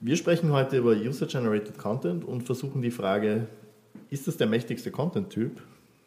Wir 0.00 0.16
sprechen 0.16 0.52
heute 0.52 0.78
über 0.78 0.92
User-Generated 0.92 1.78
Content 1.78 2.24
und 2.24 2.42
versuchen 2.42 2.82
die 2.82 2.90
Frage, 2.90 3.46
ist 4.10 4.28
das 4.28 4.36
der 4.36 4.46
mächtigste 4.46 4.90
Content-Typ, 4.90 5.62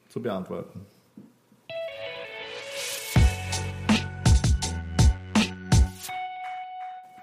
zu 0.10 0.22
beantworten. 0.22 0.82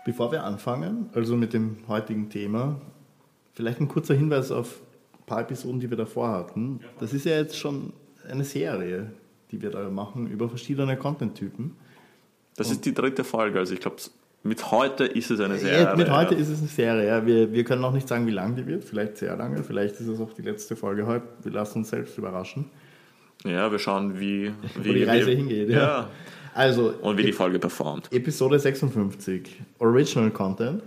Bevor 0.05 0.31
wir 0.31 0.45
anfangen, 0.45 1.11
also 1.15 1.37
mit 1.37 1.53
dem 1.53 1.79
heutigen 1.89 2.31
Thema, 2.31 2.81
vielleicht 3.54 3.81
ein 3.81 3.88
kurzer 3.88 4.15
Hinweis 4.15 4.53
auf 4.53 4.81
ein 5.19 5.27
paar 5.27 5.41
Episoden, 5.41 5.81
die 5.81 5.91
wir 5.91 5.97
davor 5.97 6.29
hatten. 6.29 6.81
Das 7.01 7.13
ist 7.13 7.25
ja 7.25 7.37
jetzt 7.37 7.59
schon 7.59 7.93
eine 8.29 8.45
Serie, 8.45 9.11
die 9.51 9.63
wir 9.63 9.71
da 9.71 9.88
machen 9.91 10.29
über 10.29 10.49
verschiedene 10.49 10.97
Content-Typen. 10.97 11.77
Das 12.54 12.71
ist 12.71 12.85
die 12.85 12.95
dritte 12.95 13.25
Folge, 13.25 13.59
also 13.59 13.75
ich 13.75 13.81
glaube, 13.81 13.97
mit 14.47 14.71
heute 14.71 15.04
ist 15.04 15.31
es 15.31 15.40
eine 15.40 15.58
Serie. 15.58 15.85
Ja, 15.85 15.97
mit 15.97 16.10
heute 16.10 16.34
ja. 16.34 16.41
ist 16.41 16.48
es 16.48 16.59
eine 16.60 16.69
Serie, 16.69 17.06
ja. 17.06 17.27
Wir, 17.27 17.52
wir 17.52 17.65
können 17.65 17.83
noch 17.83 17.92
nicht 17.92 18.09
sagen, 18.09 18.27
wie 18.27 18.30
lang 18.30 18.57
die 18.57 18.66
wird, 18.66 18.84
vielleicht 18.84 19.19
sehr 19.19 19.37
lange, 19.37 19.62
vielleicht 19.62 20.01
ist 20.01 20.09
es 20.09 20.21
auch 20.21 20.33
die 20.33 20.43
letzte 20.43 20.77
Folge 20.77 21.07
heute. 21.07 21.27
Wir 21.43 21.52
lassen 21.52 21.79
uns 21.79 21.91
selbst 21.91 22.16
überraschen. 22.16 22.71
Ja, 23.45 23.71
wir 23.71 23.79
schauen, 23.79 24.19
wie, 24.19 24.52
wie 24.83 24.88
Wo 24.88 24.93
die 24.93 25.05
Reise 25.05 25.27
wie, 25.29 25.37
hingeht. 25.37 25.71
Ja. 25.71 26.09
Also, 26.55 26.95
und 27.02 27.19
wie 27.19 27.24
die 27.24 27.33
Folge 27.33 27.59
performt. 27.59 28.11
Episode 28.12 28.59
56, 28.59 29.61
Original 29.79 30.30
Content. 30.30 30.83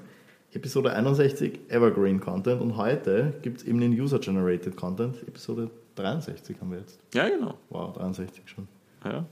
Episode 0.51 0.93
61, 0.93 1.59
Evergreen 1.69 2.19
Content. 2.19 2.59
Und 2.59 2.75
heute 2.75 3.33
gibt 3.43 3.59
es 3.59 3.63
eben 3.65 3.79
den 3.79 3.91
User-Generated 3.91 4.75
Content. 4.75 5.15
Episode 5.27 5.69
63 5.95 6.59
haben 6.59 6.71
wir 6.71 6.79
jetzt. 6.79 6.99
Ja, 7.13 7.29
genau. 7.29 7.53
Wow, 7.69 7.95
63 7.95 8.41
schon. 8.47 8.67
Ja. 9.05 9.25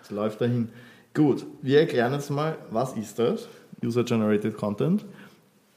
Es 0.00 0.10
läuft 0.10 0.40
dahin. 0.40 0.68
Gut, 1.14 1.44
wir 1.62 1.80
erklären 1.80 2.12
jetzt 2.12 2.30
mal, 2.30 2.56
was 2.70 2.96
ist 2.96 3.18
das? 3.18 3.48
User-Generated 3.82 4.56
Content. 4.56 5.04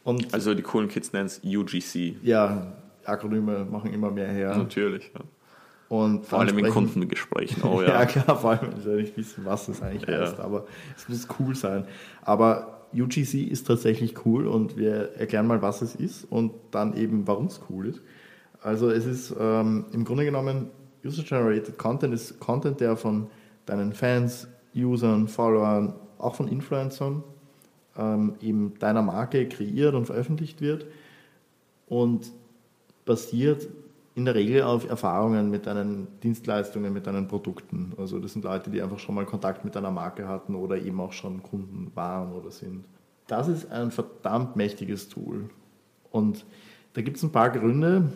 Und 0.04 0.34
also 0.34 0.54
die 0.54 0.62
coolen 0.62 0.88
Kids 0.88 1.14
nennen 1.14 1.26
es 1.26 1.42
UGC. 1.44 2.18
Ja, 2.22 2.74
Akronyme 3.04 3.66
machen 3.66 3.92
immer 3.92 4.12
mehr 4.12 4.28
her. 4.28 4.56
Natürlich, 4.56 5.12
ja. 5.14 5.22
Und 5.88 6.26
vor 6.26 6.40
allem 6.40 6.58
in 6.58 6.70
Kundengesprächen. 6.70 7.64
Oh, 7.64 7.82
ja. 7.86 7.90
ja, 7.90 8.06
klar, 8.06 8.38
vor 8.38 8.52
allem, 8.52 8.70
ich 8.78 8.86
will 8.86 9.02
nicht 9.02 9.18
wissen, 9.18 9.46
was 9.46 9.68
das 9.68 9.82
eigentlich 9.82 10.10
ja. 10.10 10.22
heißt, 10.22 10.40
aber 10.40 10.66
es 10.96 11.08
muss 11.08 11.28
cool 11.40 11.56
sein. 11.56 11.86
Aber 12.24 12.88
UGC 12.94 13.44
ist 13.44 13.68
tatsächlich 13.68 14.26
cool 14.26 14.48
und 14.48 14.78
wir 14.78 15.14
erklären 15.16 15.48
mal, 15.48 15.62
was 15.62 15.82
es 15.82 15.96
ist 15.96 16.26
und 16.26 16.54
dann 16.72 16.96
eben, 16.96 17.28
warum 17.28 17.48
es 17.48 17.62
cool 17.70 17.88
ist. 17.88 18.02
Also 18.62 18.90
es 18.90 19.06
ist 19.06 19.36
ähm, 19.40 19.86
im 19.92 20.06
Grunde 20.06 20.26
genommen 20.26 20.70
User-Generated 21.06 21.78
Content 21.78 22.14
ist 22.14 22.40
Content, 22.40 22.80
der 22.80 22.98
von 22.98 23.28
deinen 23.68 23.94
Fans, 23.94 24.48
Usern, 24.76 25.28
Followern, 25.28 25.94
auch 26.18 26.36
von 26.36 26.48
Influencern 26.48 27.24
ähm, 27.98 28.36
eben 28.42 28.74
deiner 28.80 29.02
Marke 29.02 29.48
kreiert 29.48 29.94
und 29.94 30.06
veröffentlicht 30.06 30.62
wird 30.62 30.86
und 31.88 32.32
basiert 33.06 33.68
in 34.16 34.26
der 34.26 34.36
Regel 34.36 34.64
auf 34.64 34.90
Erfahrungen 34.90 35.50
mit 35.50 35.68
deinen 35.68 36.08
Dienstleistungen, 36.24 36.94
mit 36.94 37.06
deinen 37.06 37.28
Produkten. 37.28 37.94
Also 37.98 38.20
das 38.20 38.34
sind 38.34 38.46
Leute, 38.46 38.70
die 38.70 38.82
einfach 38.82 39.00
schon 39.00 39.14
mal 39.14 39.26
Kontakt 39.26 39.66
mit 39.66 39.76
deiner 39.76 39.92
Marke 39.92 40.28
hatten 40.28 40.56
oder 40.56 40.78
eben 40.78 41.00
auch 41.02 41.12
schon 41.12 41.44
Kunden 41.44 41.92
waren 41.96 42.32
oder 42.32 42.50
sind. 42.50 42.86
Das 43.28 43.48
ist 43.48 43.70
ein 43.72 43.92
verdammt 43.92 44.56
mächtiges 44.56 45.10
Tool. 45.10 45.50
Und 46.12 46.46
da 46.94 47.02
gibt 47.02 47.18
es 47.18 47.24
ein 47.24 47.32
paar 47.32 47.50
Gründe. 47.50 48.14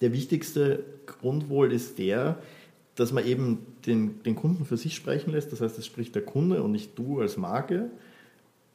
Der 0.00 0.12
wichtigste 0.12 0.82
Grund 1.04 1.50
wohl 1.50 1.72
ist 1.72 1.98
der, 1.98 2.38
dass 2.94 3.12
man 3.12 3.26
eben 3.26 3.66
den, 3.84 4.22
den 4.22 4.34
Kunden 4.34 4.64
für 4.64 4.78
sich 4.78 4.94
sprechen 4.94 5.32
lässt. 5.32 5.52
Das 5.52 5.60
heißt, 5.60 5.78
es 5.78 5.84
spricht 5.84 6.14
der 6.14 6.24
Kunde 6.24 6.62
und 6.62 6.72
nicht 6.72 6.98
du 6.98 7.20
als 7.20 7.36
Marke. 7.36 7.90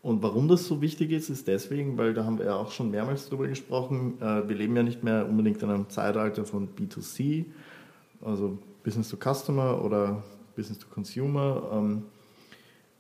Und 0.02 0.24
warum 0.24 0.48
das 0.48 0.66
so 0.66 0.82
wichtig 0.82 1.12
ist, 1.12 1.30
ist 1.30 1.48
deswegen, 1.48 1.98
weil 1.98 2.14
da 2.14 2.26
haben 2.26 2.40
wir 2.40 2.46
ja 2.46 2.56
auch 2.56 2.72
schon 2.72 2.90
mehrmals 2.90 3.30
drüber 3.30 3.48
gesprochen. 3.48 4.20
Äh, 4.20 4.48
wir 4.50 4.56
leben 4.56 4.76
ja 4.76 4.82
nicht 4.82 5.04
mehr 5.04 5.28
unbedingt 5.28 5.62
in 5.62 5.70
einem 5.70 5.90
Zeitalter 5.90 6.44
von 6.44 6.70
B2C, 6.76 7.46
also 8.22 8.58
Business 8.84 9.10
to 9.10 9.18
Customer 9.18 9.84
oder 9.84 10.24
Business 10.56 10.80
to 10.80 10.88
Consumer 10.88 11.70
ähm, 11.72 12.04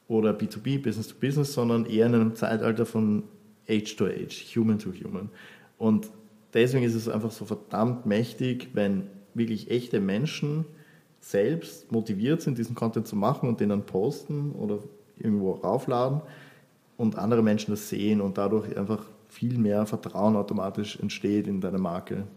oder 0.08 0.32
B2B, 0.32 0.82
Business 0.82 1.08
to 1.08 1.16
Business, 1.20 1.54
sondern 1.54 1.86
eher 1.86 2.06
in 2.06 2.14
einem 2.14 2.36
Zeitalter 2.36 2.86
von 2.86 3.24
Age 3.68 3.96
to 3.96 4.06
Age, 4.06 4.56
Human 4.56 4.78
to 4.78 4.92
Human. 4.92 5.30
Und 5.80 6.12
deswegen 6.54 6.84
ist 6.84 6.94
es 6.94 7.10
einfach 7.10 7.32
so 7.32 7.46
verdammt 7.46 8.06
mächtig, 8.06 8.70
wenn 8.74 9.08
wirklich 9.34 9.72
echte 9.72 10.00
Menschen 10.00 10.66
selbst 11.20 11.92
motiviert 11.92 12.42
sind, 12.42 12.60
diesen 12.60 12.76
Content 12.76 13.08
zu 13.08 13.16
machen 13.16 13.50
und 13.50 13.60
den 13.60 13.70
dann 13.70 13.86
posten 13.88 14.52
oder 14.52 14.80
irgendwo 15.18 15.54
raufladen 15.54 16.22
und 17.02 17.18
andere 17.18 17.42
Menschen 17.42 17.72
das 17.72 17.90
sehen 17.90 18.22
und 18.22 18.38
dadurch 18.38 18.78
einfach 18.78 19.04
viel 19.28 19.58
mehr 19.58 19.86
Vertrauen 19.86 20.36
automatisch 20.36 21.00
entsteht 21.00 21.48
in 21.48 21.60
deine 21.60 21.80
Marke. 21.80 22.28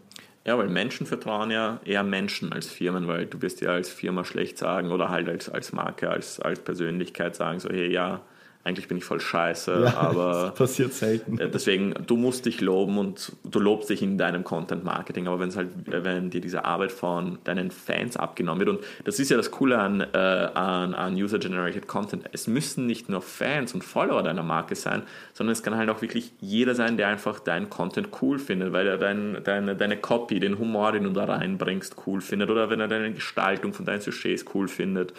Ja, 0.45 0.57
weil 0.57 0.69
Menschen 0.69 1.05
vertrauen 1.05 1.51
ja 1.51 1.79
eher 1.85 2.03
Menschen 2.03 2.51
als 2.51 2.67
Firmen, 2.67 3.07
weil 3.07 3.25
du 3.25 3.41
wirst 3.41 3.61
ja 3.61 3.69
als 3.71 3.89
Firma 3.89 4.23
schlecht 4.23 4.57
sagen 4.57 4.91
oder 4.91 5.09
halt 5.09 5.29
als, 5.29 5.49
als 5.49 5.71
Marke, 5.71 6.09
als, 6.09 6.39
als 6.39 6.59
Persönlichkeit 6.59 7.35
sagen, 7.35 7.59
so 7.59 7.69
hey, 7.69 7.91
ja, 7.91 8.21
eigentlich 8.65 8.87
bin 8.87 8.97
ich 8.97 9.05
voll 9.05 9.21
scheiße, 9.21 9.83
ja, 9.83 9.97
aber 9.97 10.47
das 10.47 10.55
passiert 10.55 10.91
selten. 10.91 11.37
Äh, 11.37 11.49
deswegen, 11.49 11.93
du 12.07 12.17
musst 12.17 12.47
dich 12.47 12.61
loben 12.61 12.97
und 12.97 13.31
du 13.43 13.59
lobst 13.59 13.91
dich 13.91 14.01
in 14.01 14.17
deinem 14.17 14.43
Content 14.43 14.83
Marketing, 14.83 15.27
aber 15.27 15.39
wenn 15.39 15.49
es 15.49 15.55
halt, 15.55 15.69
wenn 15.85 16.31
dir 16.31 16.41
diese 16.41 16.65
Arbeit 16.65 16.91
von 16.91 17.37
deinen 17.43 17.69
Fans 17.69 18.17
abgenommen 18.17 18.65
wird 18.65 18.69
und 18.69 18.85
das 19.03 19.19
ist 19.19 19.29
ja 19.29 19.37
das 19.37 19.51
Coole 19.51 19.77
an, 19.77 20.01
äh, 20.01 20.17
an, 20.17 20.95
an 20.95 21.13
User-Generated 21.13 21.87
Content, 21.87 22.25
es 22.31 22.47
müssen 22.47 22.87
nicht 22.87 23.07
nur 23.07 23.21
Fans 23.21 23.75
und 23.75 23.83
Follower 23.83 24.23
deiner 24.23 24.43
Marke 24.43 24.73
sein, 24.75 25.03
sondern 25.33 25.53
es 25.53 25.61
kann 25.61 25.77
halt 25.77 25.89
auch 25.91 26.01
wirklich 26.01 26.33
jeder 26.41 26.73
sein, 26.73 26.97
der 26.97 27.09
einfach 27.09 27.39
deinen 27.39 27.69
Content 27.69 28.09
cool 28.23 28.39
findet, 28.39 28.73
weil 28.73 28.87
er 28.87 28.97
dein, 28.97 29.43
deine, 29.43 29.75
deine 29.75 29.97
Copy, 29.97 30.39
den 30.39 30.57
Humor, 30.57 30.91
den 30.91 31.03
du 31.03 31.11
da 31.11 31.25
reinbringst, 31.25 31.97
cool 32.07 32.19
findet 32.19 32.49
oder 32.49 32.71
wenn 32.71 32.79
er 32.79 32.87
deine 32.87 33.13
Gestaltung 33.13 33.73
von 33.73 33.85
deinen 33.85 34.01
Sujets 34.01 34.43
cool 34.55 34.67
findet. 34.67 35.13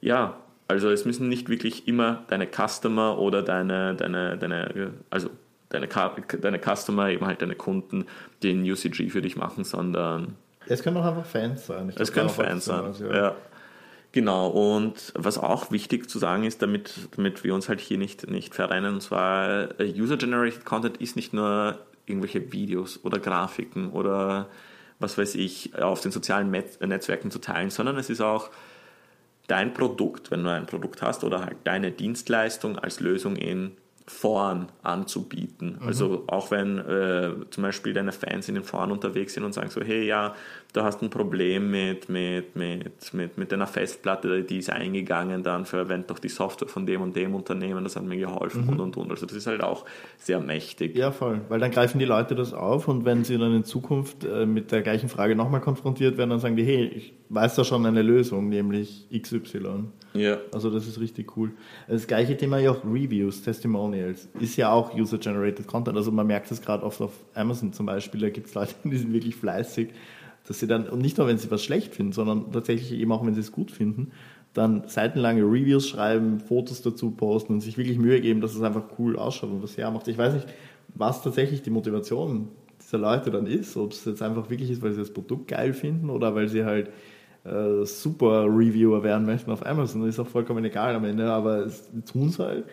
Ja, 0.00 0.38
also 0.70 0.90
es 0.90 1.04
müssen 1.04 1.28
nicht 1.28 1.48
wirklich 1.48 1.88
immer 1.88 2.24
deine 2.28 2.46
Customer 2.46 3.18
oder 3.18 3.42
deine, 3.42 3.94
deine, 3.94 4.38
deine, 4.38 4.92
also 5.10 5.30
deine, 5.68 5.88
deine 5.88 6.60
Customer, 6.60 7.08
eben 7.10 7.26
halt 7.26 7.42
deine 7.42 7.56
Kunden, 7.56 8.06
den 8.42 8.62
UCG 8.62 9.10
für 9.10 9.20
dich 9.20 9.36
machen, 9.36 9.64
sondern. 9.64 10.36
Es 10.66 10.82
können 10.82 10.96
auch 10.96 11.04
einfach 11.04 11.26
Fans 11.26 11.66
sein. 11.66 11.88
Ich 11.88 11.98
es 11.98 12.12
können 12.12 12.28
Fans 12.28 12.64
sein, 12.64 12.94
ja. 13.00 13.14
ja. 13.14 13.36
Genau, 14.12 14.48
und 14.48 15.12
was 15.14 15.38
auch 15.38 15.70
wichtig 15.70 16.08
zu 16.10 16.18
sagen 16.18 16.44
ist, 16.44 16.62
damit, 16.62 16.92
damit 17.16 17.44
wir 17.44 17.54
uns 17.54 17.68
halt 17.68 17.80
hier 17.80 17.98
nicht, 17.98 18.28
nicht 18.28 18.54
verrennen, 18.54 18.94
und 18.94 19.00
zwar 19.00 19.80
äh, 19.80 19.92
User-Generated 19.92 20.64
Content 20.64 20.96
ist 20.96 21.14
nicht 21.14 21.32
nur 21.32 21.78
irgendwelche 22.06 22.52
Videos 22.52 23.00
oder 23.04 23.20
Grafiken 23.20 23.90
oder 23.90 24.48
was 24.98 25.16
weiß 25.16 25.36
ich, 25.36 25.76
auf 25.80 26.00
den 26.00 26.10
sozialen 26.10 26.50
Netzwerken 26.50 27.30
zu 27.30 27.38
teilen, 27.38 27.70
sondern 27.70 27.96
es 27.96 28.10
ist 28.10 28.20
auch 28.20 28.50
dein 29.50 29.74
Produkt, 29.74 30.30
wenn 30.30 30.44
du 30.44 30.50
ein 30.50 30.66
Produkt 30.66 31.02
hast, 31.02 31.24
oder 31.24 31.44
halt 31.44 31.56
deine 31.64 31.90
Dienstleistung 31.90 32.78
als 32.78 33.00
Lösung 33.00 33.36
in 33.36 33.76
Foren 34.10 34.66
anzubieten. 34.82 35.78
Mhm. 35.80 35.86
Also 35.86 36.24
auch 36.26 36.50
wenn 36.50 36.78
äh, 36.78 37.30
zum 37.50 37.62
Beispiel 37.62 37.94
deine 37.94 38.12
Fans 38.12 38.48
in 38.48 38.56
den 38.56 38.64
Foren 38.64 38.90
unterwegs 38.90 39.34
sind 39.34 39.44
und 39.44 39.54
sagen 39.54 39.70
so, 39.70 39.80
hey 39.80 40.04
ja, 40.04 40.34
du 40.72 40.82
hast 40.82 41.00
ein 41.00 41.10
Problem 41.10 41.70
mit, 41.70 42.08
mit, 42.08 42.54
mit, 42.56 43.14
mit, 43.14 43.38
mit 43.38 43.52
deiner 43.52 43.66
Festplatte, 43.66 44.42
die 44.42 44.58
ist 44.58 44.68
eingegangen, 44.68 45.42
dann 45.42 45.64
verwend 45.64 46.10
doch 46.10 46.18
die 46.18 46.28
Software 46.28 46.68
von 46.68 46.84
dem 46.86 47.00
und 47.00 47.16
dem 47.16 47.34
Unternehmen, 47.34 47.84
das 47.84 47.96
hat 47.96 48.04
mir 48.04 48.18
geholfen 48.18 48.64
mhm. 48.64 48.70
und 48.70 48.80
und 48.80 48.96
und. 48.96 49.10
Also 49.10 49.26
das 49.26 49.36
ist 49.36 49.46
halt 49.46 49.62
auch 49.62 49.86
sehr 50.18 50.40
mächtig. 50.40 50.96
Ja, 50.96 51.12
voll, 51.12 51.40
weil 51.48 51.60
dann 51.60 51.70
greifen 51.70 51.98
die 51.98 52.04
Leute 52.04 52.34
das 52.34 52.52
auf 52.52 52.88
und 52.88 53.04
wenn 53.04 53.24
sie 53.24 53.38
dann 53.38 53.54
in 53.54 53.64
Zukunft 53.64 54.24
äh, 54.24 54.44
mit 54.44 54.72
der 54.72 54.82
gleichen 54.82 55.08
Frage 55.08 55.36
nochmal 55.36 55.60
konfrontiert 55.60 56.18
werden, 56.18 56.30
dann 56.30 56.40
sagen 56.40 56.56
die, 56.56 56.64
hey, 56.64 56.84
ich 56.84 57.14
weiß 57.30 57.54
da 57.54 57.64
schon 57.64 57.86
eine 57.86 58.02
Lösung, 58.02 58.48
nämlich 58.48 59.06
XY. 59.16 59.84
Ja. 60.14 60.38
Also 60.52 60.70
das 60.70 60.86
ist 60.86 61.00
richtig 61.00 61.36
cool. 61.36 61.52
Das 61.88 62.06
gleiche 62.06 62.36
Thema 62.36 62.58
ja 62.58 62.72
auch 62.72 62.84
Reviews, 62.84 63.42
Testimonials. 63.42 64.28
Ist 64.40 64.56
ja 64.56 64.72
auch 64.72 64.94
User-Generated 64.94 65.66
Content. 65.66 65.96
Also 65.96 66.10
man 66.10 66.26
merkt 66.26 66.50
das 66.50 66.60
gerade 66.60 66.84
oft 66.84 67.00
auf 67.00 67.12
Amazon 67.34 67.72
zum 67.72 67.86
Beispiel, 67.86 68.20
da 68.20 68.30
gibt 68.30 68.48
es 68.48 68.54
Leute, 68.54 68.74
die 68.84 68.96
sind 68.96 69.12
wirklich 69.12 69.36
fleißig, 69.36 69.90
dass 70.46 70.58
sie 70.58 70.66
dann, 70.66 70.88
und 70.88 71.00
nicht 71.00 71.18
nur 71.18 71.26
wenn 71.26 71.38
sie 71.38 71.50
was 71.50 71.62
schlecht 71.62 71.94
finden, 71.94 72.12
sondern 72.12 72.50
tatsächlich 72.52 72.92
eben 72.92 73.12
auch 73.12 73.24
wenn 73.24 73.34
sie 73.34 73.40
es 73.40 73.52
gut 73.52 73.70
finden, 73.70 74.10
dann 74.52 74.82
seitenlange 74.88 75.42
Reviews 75.42 75.88
schreiben, 75.88 76.40
Fotos 76.40 76.82
dazu 76.82 77.12
posten 77.12 77.54
und 77.54 77.60
sich 77.60 77.78
wirklich 77.78 77.98
Mühe 77.98 78.20
geben, 78.20 78.40
dass 78.40 78.54
es 78.54 78.62
einfach 78.62 78.82
cool 78.98 79.16
ausschaut 79.16 79.50
und 79.50 79.62
was 79.62 79.76
hermacht. 79.76 80.08
Ich 80.08 80.18
weiß 80.18 80.34
nicht, 80.34 80.48
was 80.94 81.22
tatsächlich 81.22 81.62
die 81.62 81.70
Motivation 81.70 82.48
dieser 82.80 82.98
Leute 82.98 83.30
dann 83.30 83.46
ist, 83.46 83.76
ob 83.76 83.92
es 83.92 84.04
jetzt 84.04 84.22
einfach 84.22 84.50
wirklich 84.50 84.70
ist, 84.70 84.82
weil 84.82 84.92
sie 84.92 84.98
das 84.98 85.12
Produkt 85.12 85.46
geil 85.48 85.72
finden 85.72 86.10
oder 86.10 86.34
weil 86.34 86.48
sie 86.48 86.64
halt 86.64 86.90
äh, 87.44 87.84
super 87.84 88.44
Reviewer 88.44 89.02
werden 89.02 89.26
möchten 89.26 89.50
auf 89.50 89.64
Amazon. 89.64 90.02
Das 90.02 90.10
ist 90.10 90.20
auch 90.20 90.26
vollkommen 90.26 90.64
egal 90.64 90.94
am 90.94 91.04
Ende, 91.04 91.30
aber 91.30 91.64
es 91.66 91.88
tun 92.06 92.28
es 92.28 92.38
halt. 92.38 92.64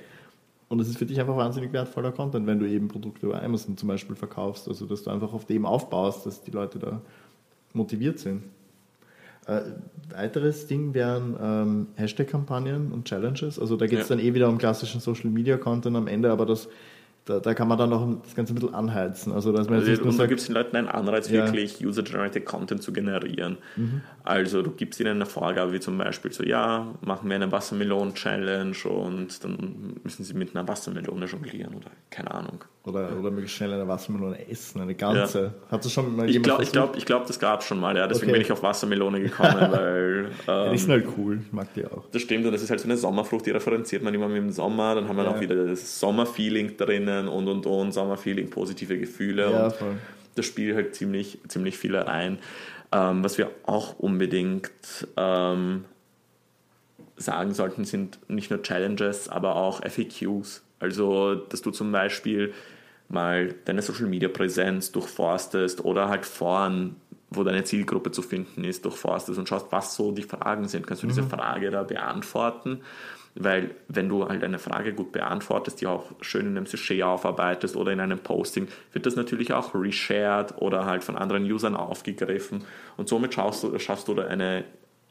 Und 0.70 0.82
es 0.82 0.90
ist 0.90 0.98
für 0.98 1.06
dich 1.06 1.20
einfach 1.20 1.38
wahnsinnig 1.38 1.72
wertvoller 1.72 2.12
Content, 2.12 2.46
wenn 2.46 2.60
du 2.60 2.68
eben 2.68 2.90
Produkte 2.90 3.28
über 3.28 3.42
Amazon 3.42 3.78
zum 3.78 3.88
Beispiel 3.88 4.16
verkaufst. 4.16 4.68
Also, 4.68 4.86
dass 4.86 5.04
du 5.04 5.10
einfach 5.10 5.34
auf 5.34 5.46
dem 5.46 5.66
aufbaust, 5.66 6.26
dass 6.26 6.42
die 6.44 6.52
Leute 6.52 6.80
da 6.80 7.02
motiviert 7.74 8.20
sind. 8.20 8.44
Äh, 9.46 9.62
weiteres 10.10 10.68
Ding 10.68 10.94
wären 10.94 11.38
ähm, 11.42 11.88
Hashtag-Kampagnen 11.96 12.92
und 12.92 13.06
Challenges. 13.06 13.58
Also 13.58 13.78
da 13.78 13.88
geht 13.88 14.00
es 14.00 14.10
ja. 14.10 14.16
dann 14.16 14.26
eh 14.26 14.34
wieder 14.34 14.50
um 14.50 14.58
klassischen 14.58 15.00
Social-Media-Content 15.00 15.96
am 15.96 16.08
Ende, 16.08 16.32
aber 16.32 16.46
das 16.46 16.68
da, 17.28 17.42
da, 17.42 17.54
kann 17.54 17.68
man 17.68 17.78
dann 17.78 17.90
noch 17.90 18.08
das 18.24 18.36
Ganze 18.36 18.54
ein 18.54 18.56
bisschen 18.56 18.74
anheizen. 18.74 19.34
Also, 19.34 19.52
dass 19.52 19.70
man 19.70 19.80
also, 19.80 20.02
und 20.02 20.14
sagt, 20.14 20.32
du 20.32 20.36
gibst 20.36 20.48
den 20.48 20.56
Leuten 20.56 20.78
einen 20.78 20.88
Anreiz, 20.88 21.30
ja. 21.30 21.44
wirklich 21.44 21.86
User-Generated 21.86 22.46
Content 22.46 22.82
zu 22.82 22.94
generieren. 22.94 23.58
Mhm. 23.76 24.02
Also 24.24 24.62
du 24.62 24.72
gibst 24.72 25.00
ihnen 25.02 25.18
eine 25.18 25.26
Vorgabe, 25.26 25.74
wie 25.74 25.80
zum 25.82 25.98
Beispiel 25.98 26.32
so, 26.32 26.44
ja, 26.44 26.88
machen 27.02 27.28
wir 27.30 27.36
eine 27.36 27.52
Wassermelonen-Challenge 27.52 28.78
und 28.90 29.44
dann 29.44 29.96
müssen 30.04 30.24
sie 30.24 30.34
mit 30.34 30.56
einer 30.56 30.68
Wassermelone 30.68 31.26
jonglieren 31.26 31.76
oder 31.76 31.92
keine 32.10 32.32
Ahnung. 32.32 32.64
Oder, 32.84 33.10
oder 33.20 33.32
möglichst 33.32 33.58
schnell 33.58 33.74
eine 33.74 33.86
Wassermelone 33.86 34.48
essen, 34.50 34.80
eine 34.80 34.96
ganze. 34.96 35.44
Ja. 35.44 35.72
Hat 35.72 35.84
das 35.84 35.92
schon 35.92 36.16
mal 36.16 36.30
Ich 36.30 36.42
glaube, 36.42 36.64
ich 36.64 36.72
glaub, 36.72 36.96
ich 36.96 37.06
glaub, 37.06 37.26
das 37.26 37.38
gab 37.38 37.60
es 37.60 37.68
schon 37.68 37.82
mal, 37.82 37.98
ja. 37.98 38.08
Deswegen 38.08 38.32
okay. 38.32 38.40
bin 38.40 38.42
ich 38.44 38.52
auf 38.54 38.64
Wassermelone 38.64 39.20
gekommen, 39.20 39.60
weil. 39.72 40.26
Ähm, 40.26 40.32
ja, 40.48 40.72
die 40.72 40.78
sind 40.78 40.92
halt 40.92 41.06
cool, 41.18 41.42
ich 41.46 41.52
mag 41.52 41.74
die 41.74 41.86
auch. 41.86 42.06
Das 42.14 42.22
stimmt, 42.22 42.46
und 42.46 42.54
das 42.54 42.62
ist 42.62 42.70
halt 42.70 42.80
so 42.80 42.88
eine 42.88 42.96
Sommerfrucht, 42.96 43.46
die 43.46 43.52
referenziert 43.52 44.04
man 44.04 44.14
immer 44.14 44.30
mit 44.30 44.38
dem 44.38 44.52
Sommer, 44.52 44.96
dann 44.96 45.10
haben 45.10 45.18
wir 45.18 45.26
ja. 45.26 45.32
auch 45.32 45.42
wieder 45.42 45.66
das 45.66 46.00
Sommerfeeling 46.00 46.78
drinnen 46.78 47.17
und 47.28 47.48
und 47.48 47.66
und, 47.66 47.92
Sommerfeeling, 47.92 48.50
positive 48.50 48.98
Gefühle. 48.98 49.52
Ja, 49.52 49.70
voll. 49.70 49.98
Das 50.36 50.46
spielt 50.46 50.76
halt 50.76 50.96
ziemlich, 50.96 51.40
ziemlich 51.48 51.78
viel 51.78 51.96
rein. 51.96 52.38
Ähm, 52.92 53.24
was 53.24 53.38
wir 53.38 53.52
auch 53.66 53.98
unbedingt 54.00 55.08
ähm, 55.18 55.86
sagen 57.18 57.54
sollten, 57.54 57.86
sind 57.86 58.20
nicht 58.30 58.50
nur 58.50 58.62
Challenges, 58.62 59.30
aber 59.30 59.56
auch 59.56 59.82
FAQs. 59.82 60.64
Also, 60.80 61.36
dass 61.36 61.62
du 61.62 61.72
zum 61.72 61.92
Beispiel 61.92 62.54
mal 63.10 63.56
deine 63.66 63.82
Social 63.82 64.08
Media 64.08 64.30
Präsenz 64.30 64.92
durchforstest 64.92 65.84
oder 65.84 66.10
halt 66.10 66.26
Foren, 66.26 66.98
wo 67.30 67.44
deine 67.44 67.64
Zielgruppe 67.64 68.12
zu 68.12 68.22
finden 68.22 68.64
ist, 68.64 68.86
durchforstest 68.86 69.38
und 69.40 69.50
schaust, 69.50 69.68
was 69.72 69.96
so 69.96 70.12
die 70.12 70.24
Fragen 70.24 70.68
sind. 70.68 70.88
Kannst 70.88 71.04
du 71.04 71.08
mhm. 71.08 71.12
diese 71.12 71.24
Frage 71.24 71.72
da 71.72 71.84
beantworten? 71.84 72.82
Weil 73.40 73.72
wenn 73.88 74.10
du 74.10 74.28
halt 74.28 74.44
eine 74.44 74.58
Frage 74.58 74.94
gut 74.94 75.12
beantwortest, 75.12 75.82
die 75.82 75.88
auch 75.88 76.12
schön 76.22 76.48
in 76.48 76.58
einem 76.58 76.66
Sujet 76.66 77.04
aufarbeitest 77.04 77.76
oder 77.76 77.92
in 77.92 78.00
einem 78.00 78.20
Posting, 78.20 78.68
wird 78.94 79.06
das 79.06 79.16
natürlich 79.16 79.54
auch 79.54 79.76
reshared 79.76 80.56
oder 80.58 80.86
halt 80.86 81.04
von 81.04 81.16
anderen 81.16 81.44
Usern 81.44 81.76
aufgegriffen 81.76 82.64
und 82.98 83.08
somit 83.08 83.36
schaffst 83.36 83.64
du, 83.64 83.78
schaffst 83.78 84.08
du 84.08 84.16
da 84.16 84.26
eine 84.26 84.64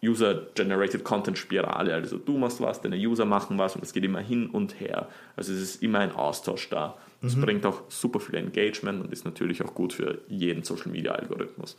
User-Generated 0.05 1.05
Content-Spirale. 1.05 1.95
Also 1.95 2.19
du 2.19 2.37
machst 2.39 2.61
was, 2.61 2.81
deine 2.83 2.97
User 2.97 3.25
machen 3.25 3.59
was 3.59 3.77
und 3.77 3.83
es 3.83 3.93
geht 3.93 4.05
immer 4.05 4.21
hin 4.21 4.49
und 4.51 4.79
her. 4.81 5.09
Also 5.37 5.53
es 5.53 5.61
ist 5.61 5.83
immer 5.83 6.01
ein 6.01 6.13
Austausch 6.13 6.69
da. 6.69 6.97
Das 7.23 7.37
mhm. 7.37 7.41
bringt 7.43 7.67
auch 7.67 7.83
super 7.89 8.21
viel 8.21 8.35
Engagement 8.35 9.03
und 9.03 9.13
ist 9.13 9.25
natürlich 9.25 9.63
auch 9.63 9.75
gut 9.75 9.93
für 9.93 10.19
jeden 10.29 10.65
Social 10.65 10.91
Media 10.93 11.13
Algorithmus. 11.13 11.77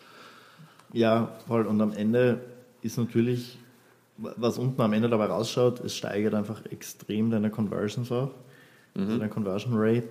Ja, 0.93 1.37
voll. 1.47 1.65
Und 1.65 1.79
am 1.81 1.93
Ende 1.93 2.41
ist 2.81 2.97
natürlich, 2.97 3.59
was 4.17 4.57
unten 4.57 4.81
am 4.81 4.93
Ende 4.93 5.09
dabei 5.09 5.25
rausschaut, 5.25 5.79
es 5.81 5.95
steigert 5.95 6.33
einfach 6.33 6.65
extrem 6.71 7.29
deine 7.29 7.49
Conversions 7.49 8.11
auch, 8.11 8.31
mhm. 8.95 9.03
also 9.03 9.17
deine 9.17 9.29
Conversion 9.29 9.73
Rate, 9.75 10.07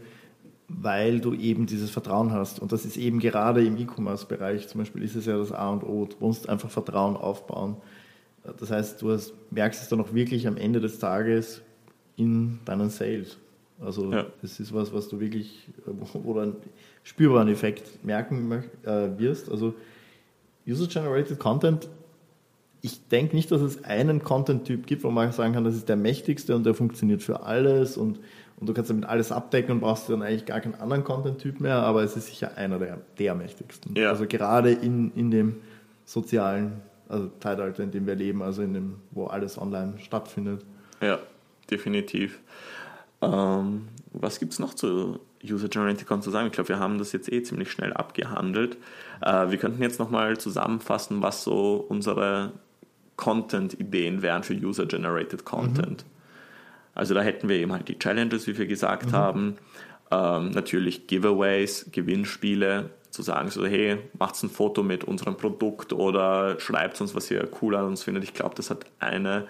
weil 0.69 1.20
du 1.20 1.35
eben 1.35 1.67
dieses 1.67 1.91
Vertrauen 1.91 2.32
hast. 2.32 2.61
Und 2.61 2.73
das 2.73 2.85
ist 2.85 2.97
eben 2.97 3.19
gerade 3.19 3.64
im 3.64 3.76
E-Commerce-Bereich 3.76 4.69
zum 4.69 4.81
Beispiel, 4.81 5.03
ist 5.03 5.17
es 5.17 5.26
ja 5.26 5.37
das 5.37 5.53
A 5.53 5.70
und 5.70 5.85
O. 5.85 6.06
Du 6.06 6.17
musst 6.25 6.49
einfach 6.49 6.70
Vertrauen 6.70 7.17
aufbauen. 7.17 7.76
Das 8.58 8.70
heißt, 8.70 9.03
du 9.03 9.11
hast, 9.11 9.35
merkst 9.50 9.82
es 9.82 9.88
dann 9.88 10.00
auch 10.00 10.14
wirklich 10.14 10.47
am 10.47 10.56
Ende 10.56 10.81
des 10.81 10.99
Tages 10.99 11.62
in 12.17 12.61
deinen 12.64 12.91
Sales. 12.91 13.38
Also 13.81 14.11
ja. 14.11 14.26
das 14.41 14.59
ist 14.59 14.73
was, 14.73 14.93
was 14.93 15.09
du 15.09 15.20
wirklich, 15.20 15.69
wo 15.85 16.32
du 16.32 16.41
einen 16.41 16.56
spürbaren 17.02 17.49
Effekt 17.49 18.05
merken 18.05 18.64
äh, 18.85 19.19
wirst. 19.19 19.50
Also 19.50 19.75
User-Generated 20.67 21.38
Content, 21.38 21.88
ich 22.87 23.09
denke 23.09 23.35
nicht, 23.35 23.50
dass 23.50 23.61
es 23.61 23.83
einen 23.83 24.23
Content-Typ 24.23 24.87
gibt, 24.87 25.03
wo 25.03 25.11
man 25.11 25.33
sagen 25.33 25.55
kann, 25.55 25.65
das 25.65 25.75
ist 25.75 25.88
der 25.88 25.97
mächtigste 25.97 26.55
und 26.55 26.65
der 26.65 26.73
funktioniert 26.73 27.21
für 27.21 27.43
alles 27.43 27.97
und, 27.97 28.21
und 28.61 28.69
du 28.69 28.73
kannst 28.73 28.91
damit 28.91 29.06
alles 29.06 29.33
abdecken 29.33 29.73
und 29.73 29.81
brauchst 29.81 30.09
dann 30.09 30.23
eigentlich 30.23 30.47
gar 30.47 30.61
keinen 30.61 30.77
anderen 30.77 31.03
Content-Typ 31.03 31.59
mehr, 31.61 31.79
aber 31.79 32.05
es 32.05 32.17
ist 32.17 32.29
sicher 32.29 32.56
einer 32.56 32.79
der, 32.79 32.99
der 33.19 33.35
mächtigsten. 33.35 33.97
Ja. 33.97 34.11
Also 34.11 34.27
gerade 34.29 34.71
in, 34.71 35.11
in 35.17 35.33
dem 35.33 35.56
sozialen 36.05 36.81
also 37.09 37.29
Zeitalter, 37.41 37.83
in 37.83 37.91
dem 37.91 38.06
wir 38.06 38.15
leben, 38.15 38.41
also 38.41 38.62
in 38.62 38.73
dem, 38.73 38.94
wo 39.11 39.27
alles 39.27 39.59
online 39.59 39.94
stattfindet. 39.99 40.65
Ja, 41.00 41.19
definitiv. 41.69 42.38
Ähm, 43.21 43.88
was 44.12 44.38
gibt 44.38 44.53
es 44.53 44.61
noch 44.61 44.75
zu 44.75 45.19
User-Generated 45.44 46.06
Content 46.06 46.25
zu 46.25 46.31
sagen? 46.31 46.47
Ich 46.47 46.53
glaube, 46.53 46.69
wir 46.69 46.79
haben 46.79 46.99
das 46.99 47.11
jetzt 47.11 47.33
eh 47.33 47.43
ziemlich 47.43 47.73
schnell 47.73 47.93
abgehandelt. 47.93 48.77
Äh, 49.23 49.50
wir 49.50 49.59
könnten 49.59 49.83
jetzt 49.83 49.99
nochmal 49.99 50.38
zusammenfassen, 50.38 51.21
was 51.21 51.43
so 51.43 51.85
unsere 51.88 52.53
Content-Ideen 53.17 54.23
wären 54.23 54.43
für 54.43 54.55
User-Generated 54.55 55.45
Content. 55.45 56.05
Mhm. 56.05 56.11
Also 56.95 57.15
da 57.15 57.21
hätten 57.21 57.49
wir 57.49 57.57
eben 57.57 57.73
halt 57.73 57.89
die 57.89 57.99
Challenges, 57.99 58.47
wie 58.47 58.57
wir 58.57 58.67
gesagt 58.67 59.09
mhm. 59.09 59.13
haben. 59.13 59.59
Ähm, 60.11 60.51
natürlich 60.51 61.07
Giveaways, 61.07 61.87
Gewinnspiele, 61.93 62.91
zu 63.11 63.23
sagen, 63.23 63.51
so 63.51 63.65
hey, 63.67 63.99
macht 64.19 64.41
ein 64.43 64.51
Foto 64.51 64.83
mit 64.83 65.05
unserem 65.05 65.37
Produkt 65.37 65.93
oder 65.93 66.61
schreibt 66.61 67.01
uns, 67.01 67.15
was 67.15 67.31
ihr 67.31 67.49
cool 67.63 67.75
an 67.75 67.87
uns 67.87 68.03
findet. 68.03 68.25
Ich 68.25 68.35
glaube, 68.35 68.55
das 68.55 68.69
hat 68.69 68.85
eine 68.99 69.47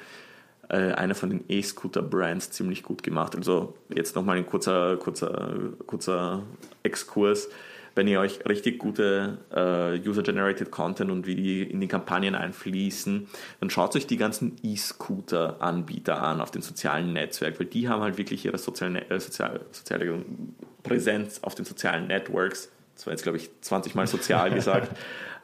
äh, 0.68 0.92
einer 0.92 1.14
von 1.14 1.30
den 1.30 1.44
E-Scooter-Brands 1.48 2.50
ziemlich 2.50 2.82
gut 2.82 3.02
gemacht. 3.02 3.36
Also 3.36 3.74
jetzt 3.88 4.16
nochmal 4.16 4.36
ein 4.36 4.46
kurzer, 4.46 4.96
kurzer, 4.96 5.52
kurzer 5.86 6.42
Exkurs. 6.82 7.48
Wenn 7.96 8.08
ihr 8.08 8.20
euch 8.20 8.44
richtig 8.46 8.78
gute 8.78 9.38
äh, 9.50 9.98
User-Generated 10.06 10.70
Content 10.70 11.10
und 11.10 11.26
wie 11.26 11.34
die 11.34 11.62
in 11.62 11.80
die 11.80 11.88
Kampagnen 11.88 12.34
einfließen, 12.34 13.26
dann 13.58 13.70
schaut 13.70 13.96
euch 13.96 14.06
die 14.06 14.18
ganzen 14.18 14.56
E-Scooter-Anbieter 14.62 16.22
an 16.22 16.42
auf 16.42 16.50
den 16.50 16.60
sozialen 16.60 17.14
Netzwerken, 17.14 17.58
weil 17.58 17.66
die 17.66 17.88
haben 17.88 18.02
halt 18.02 18.18
wirklich 18.18 18.44
ihre 18.44 18.58
soziale, 18.58 19.08
äh, 19.08 19.18
soziale, 19.18 19.62
soziale 19.72 20.22
Präsenz 20.82 21.40
auf 21.42 21.54
den 21.54 21.64
sozialen 21.64 22.06
Networks. 22.06 22.70
Das 22.94 23.06
war 23.06 23.14
jetzt, 23.14 23.22
glaube 23.22 23.38
ich, 23.38 23.48
20 23.62 23.94
Mal 23.94 24.06
sozial 24.06 24.50
gesagt. 24.54 24.94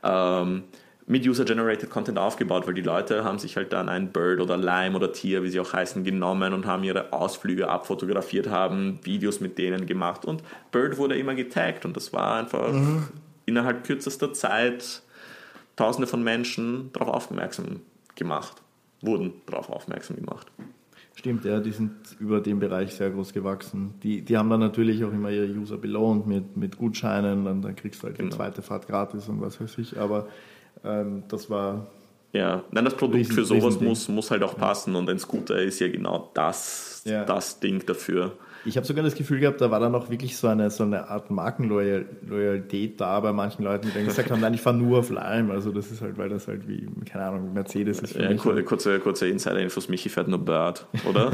ähm, 0.04 0.64
mit 1.12 1.26
User-Generated 1.26 1.90
Content 1.90 2.18
aufgebaut, 2.18 2.66
weil 2.66 2.72
die 2.72 2.80
Leute 2.80 3.22
haben 3.22 3.38
sich 3.38 3.56
halt 3.56 3.72
dann 3.74 3.90
ein 3.90 4.12
Bird 4.12 4.40
oder 4.40 4.56
Lime 4.56 4.96
oder 4.96 5.12
Tier, 5.12 5.42
wie 5.42 5.50
sie 5.50 5.60
auch 5.60 5.72
heißen, 5.72 6.04
genommen 6.04 6.54
und 6.54 6.64
haben 6.64 6.84
ihre 6.84 7.12
Ausflüge 7.12 7.68
abfotografiert, 7.68 8.48
haben 8.48 8.98
Videos 9.02 9.40
mit 9.40 9.58
denen 9.58 9.84
gemacht 9.84 10.24
und 10.24 10.42
Bird 10.72 10.96
wurde 10.96 11.18
immer 11.18 11.34
getaggt 11.34 11.84
und 11.84 11.94
das 11.98 12.14
war 12.14 12.36
einfach 12.36 12.72
mhm. 12.72 13.08
innerhalb 13.44 13.84
kürzester 13.84 14.32
Zeit 14.32 15.02
tausende 15.76 16.06
von 16.06 16.24
Menschen 16.24 16.90
darauf 16.94 17.08
aufmerksam 17.08 17.80
gemacht, 18.14 18.62
wurden 19.02 19.34
darauf 19.44 19.68
aufmerksam 19.68 20.16
gemacht. 20.16 20.46
Stimmt, 21.14 21.44
ja, 21.44 21.60
die 21.60 21.72
sind 21.72 21.92
über 22.20 22.40
den 22.40 22.58
Bereich 22.58 22.94
sehr 22.94 23.10
groß 23.10 23.34
gewachsen. 23.34 23.92
Die, 24.02 24.22
die 24.22 24.38
haben 24.38 24.48
dann 24.48 24.60
natürlich 24.60 25.04
auch 25.04 25.12
immer 25.12 25.30
ihre 25.30 25.46
User 25.46 25.76
belohnt 25.76 26.26
mit, 26.26 26.56
mit 26.56 26.78
Gutscheinen, 26.78 27.44
dann, 27.44 27.60
dann 27.60 27.76
kriegst 27.76 28.02
du 28.02 28.06
halt 28.06 28.16
genau. 28.16 28.30
die 28.30 28.36
zweite 28.36 28.62
Fahrt 28.62 28.88
gratis 28.88 29.28
und 29.28 29.42
was 29.42 29.60
weiß 29.60 29.76
ich, 29.76 29.98
aber 29.98 30.28
ähm, 30.84 31.24
das 31.28 31.48
war. 31.50 31.86
Ja, 32.32 32.64
nein, 32.70 32.84
das 32.84 32.96
Produkt 32.96 33.18
riesen, 33.18 33.34
für 33.34 33.44
sowas 33.44 33.78
muss, 33.78 34.08
muss 34.08 34.30
halt 34.30 34.42
auch 34.42 34.56
passen 34.56 34.94
und 34.96 35.08
ein 35.10 35.18
Scooter 35.18 35.60
ist 35.60 35.80
ja 35.80 35.88
genau 35.88 36.30
das, 36.32 37.02
ja. 37.04 37.24
das 37.24 37.60
Ding 37.60 37.84
dafür. 37.84 38.32
Ich 38.64 38.76
habe 38.76 38.86
sogar 38.86 39.02
das 39.02 39.14
Gefühl 39.14 39.40
gehabt, 39.40 39.60
da 39.60 39.70
war 39.70 39.80
dann 39.80 39.94
auch 39.94 40.10
wirklich 40.10 40.36
so 40.36 40.48
eine, 40.48 40.70
so 40.70 40.84
eine 40.84 41.08
Art 41.08 41.30
Markenloyalität 41.30 43.00
da 43.00 43.18
bei 43.20 43.32
manchen 43.32 43.64
Leuten, 43.64 43.88
die 43.88 43.94
dann 43.94 44.04
gesagt 44.04 44.30
haben, 44.30 44.40
nein, 44.40 44.54
ich 44.54 44.60
fahre 44.60 44.76
nur 44.76 45.00
auf 45.00 45.10
Lime. 45.10 45.52
Also 45.52 45.72
das 45.72 45.90
ist 45.90 46.00
halt, 46.00 46.18
weil 46.18 46.28
das 46.28 46.48
halt 46.48 46.68
wie, 46.68 46.86
keine 47.04 47.24
Ahnung, 47.24 47.52
Mercedes 47.52 48.00
ist. 48.00 48.14
Ja, 48.14 48.28
mich 48.28 48.40
kurze, 48.40 48.62
kurze, 48.62 49.00
kurze 49.00 49.28
Insider-Infos, 49.28 49.88
Michi 49.88 50.08
fährt 50.08 50.28
nur 50.28 50.38
Bird, 50.38 50.86
oder? 51.08 51.30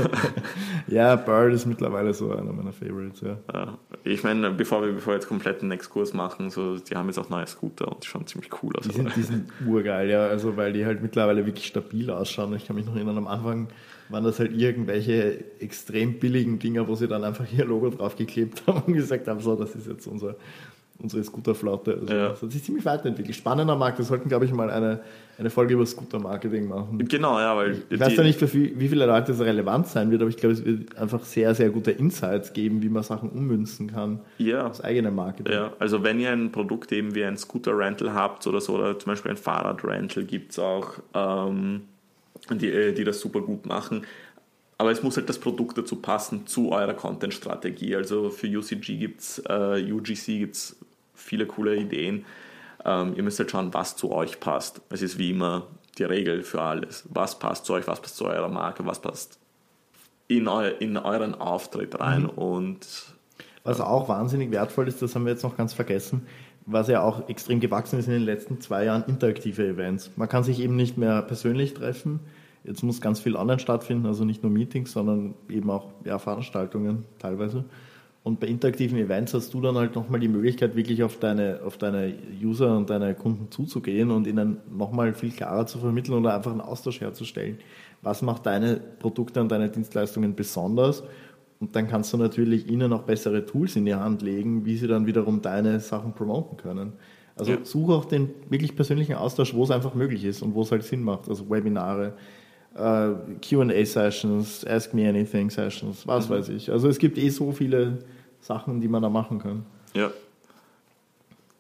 ja, 0.87 1.17
Bird 1.17 1.53
ist 1.53 1.67
mittlerweile 1.67 2.15
so 2.15 2.33
einer 2.33 2.53
meiner 2.53 2.73
Favorites, 2.73 3.21
ja. 3.21 3.37
ja. 3.53 3.79
Ich 4.05 4.23
meine, 4.23 4.51
bevor 4.51 4.83
wir, 4.83 4.93
bevor 4.93 5.13
wir 5.13 5.17
jetzt 5.17 5.29
komplett 5.29 5.63
einen 5.63 5.73
Exkurs 5.73 6.15
machen, 6.15 6.51
so, 6.51 6.79
die 6.79 6.97
haben 6.97 7.07
jetzt 7.09 7.19
auch 7.19 7.29
neue 7.29 7.47
Scooter 7.47 7.89
und 7.89 8.05
die 8.05 8.09
schauen 8.09 8.27
ziemlich 8.27 8.51
cool 8.63 8.75
aus. 8.77 8.87
Die 8.87 8.95
sind, 8.95 9.15
die 9.15 9.23
sind 9.23 9.51
urgeil, 9.67 10.09
ja, 10.09 10.27
also 10.27 10.57
weil 10.57 10.73
die 10.73 10.87
halt 10.87 11.03
mittlerweile 11.03 11.45
wirklich 11.47 11.67
stabil 11.67 12.11
ausschauen. 12.11 12.55
Ich 12.55 12.67
kann 12.67 12.77
mich 12.77 12.87
noch 12.87 12.95
erinnern, 12.95 13.19
am 13.19 13.27
Anfang 13.27 13.69
waren 14.09 14.25
das 14.25 14.39
halt 14.39 14.53
irgendwelche 14.53 15.45
extrem 15.61 16.19
billigen 16.19 16.59
Dinger, 16.59 16.89
wo 16.89 16.95
sie 16.95 17.09
dann 17.09 17.18
einfach 17.25 17.45
ihr 17.57 17.65
Logo 17.65 17.91
draufgeklebt 17.91 18.63
haben 18.67 18.83
und 18.87 18.95
gesagt 18.95 19.27
haben, 19.29 19.41
so, 19.41 19.55
das 19.57 19.75
ist 19.75 19.87
jetzt 19.87 20.07
unser, 20.07 20.37
unsere 21.01 21.23
Scooterflotte. 21.23 21.99
Also 22.01 22.15
ja. 22.15 22.29
Das 22.31 22.43
hat 22.43 22.53
sich 22.53 22.63
ziemlich 22.65 22.85
weiterentwickelt. 22.85 23.37
Spannender 23.37 23.77
Markt. 23.77 23.99
Wir 23.99 24.05
sollten, 24.05 24.29
glaube 24.29 24.45
ich, 24.45 24.53
mal 24.53 24.71
eine, 24.71 25.01
eine 25.39 25.51
Folge 25.51 25.75
über 25.75 25.87
Scooter-Marketing 25.87 26.67
machen. 26.67 26.99
Genau, 27.09 27.39
ja, 27.39 27.57
weil. 27.57 27.83
Ich 27.89 28.01
weiß 28.01 28.17
ja 28.17 28.23
nicht, 28.25 28.39
für 28.39 28.53
wie, 28.53 28.79
wie 28.79 28.89
viele 28.89 29.07
Leute 29.07 29.33
es 29.33 29.41
relevant 29.41 29.87
sein 29.87 30.11
wird, 30.11 30.23
aber 30.23 30.31
ich 30.31 30.37
glaube, 30.37 30.55
es 30.55 30.65
wird 30.65 30.97
einfach 30.97 31.25
sehr, 31.25 31.55
sehr 31.55 31.71
gute 31.71 31.93
Insights 31.93 32.53
geben, 32.53 32.83
wie 32.83 32.89
man 32.89 33.03
Sachen 33.03 33.31
ummünzen 33.31 33.93
kann. 33.93 34.21
Ja. 34.39 34.69
Das 34.69 34.81
eigene 34.81 35.11
Marketing. 35.11 35.53
Ja, 35.53 35.73
also 35.79 36.03
wenn 36.03 36.19
ihr 36.19 36.31
ein 36.31 36.51
Produkt 36.51 36.91
eben 36.93 37.15
wie 37.15 37.25
ein 37.25 37.37
Scooter-Rental 37.37 38.13
habt 38.13 38.47
oder 38.47 38.61
so, 38.61 38.75
oder 38.75 38.99
zum 38.99 39.13
Beispiel 39.13 39.31
ein 39.31 39.37
Fahrrad-Rental 39.37 40.25
gibt 40.25 40.53
es 40.53 40.59
auch. 40.59 40.95
Ähm, 41.15 41.83
die, 42.51 42.71
äh, 42.71 42.93
die 42.93 43.05
das 43.05 43.21
super 43.21 43.41
gut 43.41 43.67
machen. 43.67 44.07
Aber 44.79 44.93
es 44.93 45.03
muss 45.03 45.17
halt 45.17 45.29
das 45.29 45.39
Produkt 45.39 45.77
dazu 45.77 45.97
passen, 45.97 46.47
zu 46.47 46.71
eurer 46.71 46.95
Content-Strategie. 46.95 47.97
Also 47.97 48.31
für 48.31 48.47
UCG 48.47 48.97
gibt's, 48.97 49.43
äh, 49.49 49.93
UGC 49.93 50.39
gibt 50.39 50.55
es 50.55 50.77
viele 51.15 51.47
coole 51.47 51.77
Ideen. 51.77 52.25
Ähm, 52.85 53.15
ihr 53.17 53.25
müsst 53.25 53.41
halt 53.41 53.51
schauen, 53.51 53.75
was 53.75 53.97
zu 53.97 54.13
euch 54.13 54.39
passt. 54.39 54.81
Es 54.89 55.03
ist 55.03 55.19
wie 55.19 55.31
immer 55.31 55.67
die 55.99 56.05
Regel 56.05 56.45
für 56.45 56.63
alles. 56.63 57.05
Was 57.11 57.39
passt 57.39 57.67
zu 57.67 57.75
euch, 57.75 57.89
was 57.89 58.01
passt 58.01 58.17
zu 58.17 58.27
eurer 58.27 58.49
Marke, 58.49 58.87
was 58.87 59.01
passt 59.01 59.39
in, 60.29 60.47
eu 60.47 60.69
in 60.79 60.97
euren 60.97 61.35
Auftritt 61.35 61.99
rein. 61.99 62.23
Mhm. 62.23 62.29
Und 62.31 62.87
Was 63.65 63.81
auch 63.81 64.09
wahnsinnig 64.09 64.51
wertvoll 64.51 64.89
ist, 64.89 65.03
das 65.03 65.15
haben 65.15 65.25
wir 65.25 65.33
jetzt 65.33 65.43
noch 65.43 65.57
ganz 65.57 65.75
vergessen, 65.75 66.27
was 66.65 66.89
ja 66.89 67.03
auch 67.03 67.29
extrem 67.29 67.61
gewachsen 67.61 67.99
ist 67.99 68.07
in 68.07 68.13
den 68.13 68.23
letzten 68.23 68.61
zwei 68.61 68.85
Jahren, 68.85 69.05
interaktive 69.07 69.67
Events. 69.67 70.11
Man 70.17 70.29
kann 70.29 70.45
sich 70.45 70.61
eben 70.61 70.77
nicht 70.77 70.97
mehr 70.97 71.21
persönlich 71.23 71.75
treffen. 71.75 72.21
Jetzt 72.69 72.83
muss 72.83 73.01
ganz 73.01 73.19
viel 73.19 73.35
online 73.35 73.59
stattfinden, 73.59 74.05
also 74.05 74.27
nicht 74.27 74.43
nur 74.43 74.53
Meetings, 74.53 74.93
sondern 74.93 75.35
eben 75.49 75.71
auch 75.71 75.89
ja, 76.05 76.19
Veranstaltungen 76.19 77.05
teilweise. 77.19 77.65
Und 78.25 78.41
bei 78.41 78.47
interaktiven 78.47 78.99
Events 78.99 79.33
hast 79.33 79.55
du 79.55 79.63
dann 79.63 79.77
halt 79.77 79.95
nochmal 79.95 80.21
die 80.21 80.29
Möglichkeit, 80.29 80.77
wirklich 80.77 81.03
auf 81.03 81.19
deine, 81.19 81.61
auf 81.65 81.79
deine 81.79 82.13
User 82.43 82.77
und 82.77 82.91
deine 82.91 83.15
Kunden 83.15 83.51
zuzugehen 83.51 84.11
und 84.11 84.27
ihnen 84.27 84.59
nochmal 84.71 85.15
viel 85.15 85.31
klarer 85.31 85.67
zu 85.67 85.79
vermitteln 85.79 86.19
oder 86.19 86.35
einfach 86.35 86.51
einen 86.51 86.61
Austausch 86.61 87.01
herzustellen. 87.01 87.57
Was 88.03 88.21
macht 88.21 88.45
deine 88.45 88.77
Produkte 88.99 89.41
und 89.41 89.51
deine 89.51 89.71
Dienstleistungen 89.71 90.35
besonders? 90.35 91.05
Und 91.59 91.75
dann 91.75 91.89
kannst 91.89 92.13
du 92.13 92.19
natürlich 92.19 92.69
ihnen 92.69 92.93
auch 92.93 93.05
bessere 93.05 93.47
Tools 93.47 93.77
in 93.77 93.87
die 93.87 93.95
Hand 93.95 94.21
legen, 94.21 94.67
wie 94.67 94.77
sie 94.77 94.89
dann 94.89 95.07
wiederum 95.07 95.41
deine 95.41 95.81
Sachen 95.81 96.13
promoten 96.13 96.59
können. 96.59 96.93
Also 97.35 97.53
ja. 97.53 97.59
suche 97.63 97.93
auch 97.93 98.05
den 98.05 98.31
wirklich 98.51 98.77
persönlichen 98.77 99.15
Austausch, 99.15 99.55
wo 99.55 99.65
es 99.65 99.71
einfach 99.71 99.95
möglich 99.95 100.25
ist 100.25 100.43
und 100.43 100.55
wo 100.55 100.63
es 100.63 100.71
halt 100.71 100.83
Sinn 100.83 101.03
macht. 101.03 101.29
Also 101.29 101.49
Webinare, 101.49 102.15
äh, 102.75 103.11
QA-Sessions, 103.41 104.67
Ask 104.67 104.95
Me 104.95 105.09
Anything 105.09 105.51
Sessions, 105.51 106.07
was 106.07 106.29
mhm. 106.29 106.35
weiß 106.35 106.49
ich. 106.51 106.71
Also 106.71 106.89
es 106.89 106.99
gibt 106.99 107.19
eh 107.19 107.29
so 107.29 107.53
viele 107.53 107.99
Sachen, 108.41 108.81
die 108.81 108.89
man 108.89 109.03
da 109.03 109.09
machen 109.09 109.39
kann. 109.39 109.65
Ja. 109.95 110.11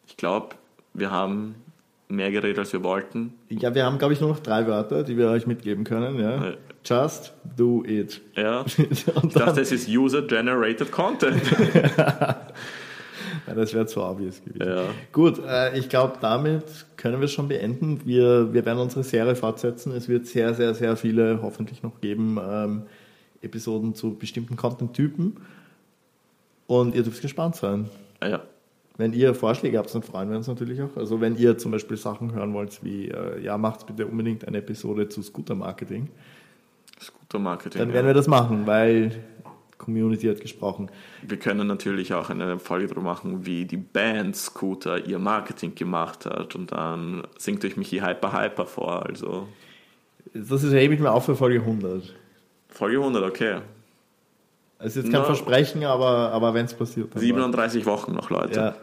Ich 0.06 0.16
glaube, 0.16 0.56
wir 0.94 1.10
haben 1.10 1.56
mehr 2.08 2.30
geredet, 2.30 2.58
als 2.58 2.72
wir 2.72 2.82
wollten. 2.82 3.34
Ja, 3.48 3.74
wir 3.74 3.84
haben, 3.84 3.98
glaube 3.98 4.14
ich, 4.14 4.20
nur 4.20 4.30
noch 4.30 4.40
drei 4.40 4.66
Wörter, 4.66 5.02
die 5.02 5.16
wir 5.16 5.28
euch 5.28 5.46
mitgeben 5.46 5.84
können. 5.84 6.18
Ja. 6.18 6.54
Just 6.84 7.32
do 7.56 7.84
it. 7.84 8.20
Ja. 8.34 8.64
ich 8.76 9.04
dachte, 9.34 9.60
es 9.60 9.72
ist 9.72 9.88
User-Generated 9.88 10.90
Content. 10.90 11.42
ja, 13.48 13.54
das 13.54 13.72
wäre 13.74 13.86
zu 13.86 14.02
obvious 14.02 14.42
gewesen. 14.44 14.68
Ja. 14.68 14.84
Gut, 15.12 15.40
äh, 15.46 15.78
ich 15.78 15.88
glaube, 15.88 16.14
damit 16.20 16.64
können 16.96 17.20
wir 17.20 17.24
es 17.24 17.32
schon 17.32 17.48
beenden. 17.48 18.02
Wir, 18.04 18.52
wir 18.52 18.64
werden 18.64 18.78
unsere 18.78 19.02
Serie 19.02 19.34
fortsetzen. 19.34 19.92
Es 19.92 20.08
wird 20.08 20.26
sehr, 20.26 20.54
sehr, 20.54 20.74
sehr 20.74 20.96
viele 20.96 21.40
hoffentlich 21.42 21.82
noch 21.82 22.00
geben 22.00 22.38
ähm, 22.42 22.82
Episoden 23.40 23.94
zu 23.94 24.14
bestimmten 24.16 24.56
Content-Typen. 24.56 25.36
Und 26.66 26.94
ihr 26.94 27.02
dürft 27.02 27.22
gespannt 27.22 27.56
sein. 27.56 27.88
Ja. 28.22 28.42
Wenn 28.98 29.12
ihr 29.12 29.34
Vorschläge 29.34 29.78
habt, 29.78 29.94
dann 29.94 30.02
freuen 30.02 30.28
wir 30.28 30.36
uns 30.36 30.48
natürlich 30.48 30.82
auch. 30.82 30.96
Also 30.96 31.20
wenn 31.20 31.36
ihr 31.36 31.56
zum 31.56 31.70
Beispiel 31.70 31.96
Sachen 31.96 32.32
hören 32.32 32.52
wollt 32.52 32.84
wie, 32.84 33.08
äh, 33.08 33.40
ja, 33.40 33.56
macht 33.56 33.86
bitte 33.86 34.06
unbedingt 34.06 34.46
eine 34.46 34.58
Episode 34.58 35.08
zu 35.08 35.22
Scooter-Marketing. 35.22 36.08
Scooter-Marketing. 37.00 37.78
Dann 37.78 37.92
werden 37.92 38.06
ja. 38.06 38.10
wir 38.10 38.14
das 38.14 38.26
machen, 38.26 38.66
weil 38.66 39.12
Community 39.88 40.26
hat 40.26 40.42
gesprochen. 40.42 40.90
Wir 41.26 41.38
können 41.38 41.66
natürlich 41.66 42.12
auch 42.12 42.28
eine 42.28 42.58
Folge 42.58 42.88
darüber 42.88 43.00
machen, 43.00 43.46
wie 43.46 43.64
die 43.64 43.78
Band 43.78 44.36
Scooter 44.36 45.06
ihr 45.06 45.18
Marketing 45.18 45.74
gemacht 45.74 46.26
hat 46.26 46.54
und 46.54 46.72
dann 46.72 47.26
singt 47.38 47.64
euch 47.64 47.78
Michi 47.78 48.00
Hyper 48.00 48.38
Hyper 48.38 48.66
vor. 48.66 49.06
Also. 49.06 49.48
Das 50.34 50.62
ist 50.62 50.74
hebe 50.74 50.92
ich 50.92 51.00
mir 51.00 51.10
auf 51.10 51.24
für 51.24 51.36
Folge 51.36 51.60
100. 51.60 52.14
Folge 52.68 52.98
100, 52.98 53.24
okay. 53.24 53.60
Ist 54.80 54.96
jetzt 54.96 55.10
kein 55.10 55.22
no. 55.22 55.26
Versprechen, 55.26 55.82
aber, 55.84 56.32
aber 56.32 56.52
wenn 56.52 56.66
es 56.66 56.74
passiert. 56.74 57.18
37 57.18 57.86
war. 57.86 57.94
Wochen 57.94 58.12
noch, 58.12 58.28
Leute. 58.28 58.60
Ja, 58.60 58.74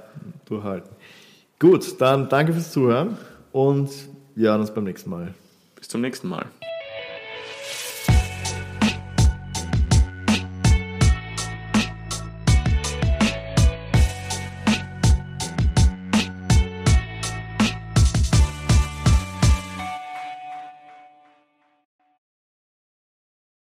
durchhalten. 0.46 0.90
Gut, 1.60 2.02
dann 2.02 2.28
danke 2.30 2.52
fürs 2.52 2.72
Zuhören 2.72 3.18
und 3.52 3.92
wir 4.34 4.50
hören 4.50 4.62
uns 4.62 4.74
beim 4.74 4.86
nächsten 4.86 5.12
Mal. 5.12 5.36
Bis 5.76 5.88
zum 5.88 6.02
nächsten 6.02 6.28
Mal. 6.28 6.48